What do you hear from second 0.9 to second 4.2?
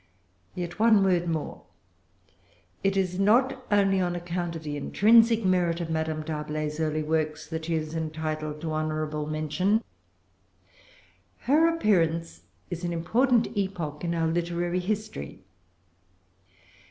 word more. It is not only on